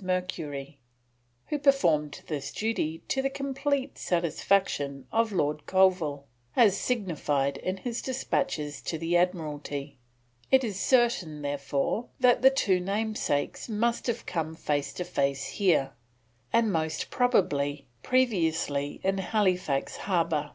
Mercury, 0.00 0.78
who 1.46 1.58
performed 1.58 2.22
this 2.28 2.52
duty 2.52 2.98
to 3.08 3.20
the 3.20 3.28
complete 3.28 3.98
satisfaction 3.98 5.08
of 5.10 5.32
Lord 5.32 5.66
Colville 5.66 6.24
as 6.54 6.76
signified 6.78 7.56
in 7.56 7.78
his 7.78 8.00
despatches 8.00 8.80
to 8.82 8.96
the 8.96 9.16
Admiralty. 9.16 9.98
It 10.52 10.62
is 10.62 10.78
certain, 10.78 11.42
therefore, 11.42 12.10
that 12.20 12.42
the 12.42 12.50
two 12.50 12.78
namesakes 12.78 13.68
must 13.68 14.06
have 14.06 14.24
come 14.24 14.54
face 14.54 14.92
to 14.92 15.04
face 15.04 15.44
here, 15.46 15.90
and 16.52 16.72
most 16.72 17.10
probably 17.10 17.88
previously 18.04 19.00
in 19.02 19.18
Halifax 19.18 19.96
Harbour. 19.96 20.52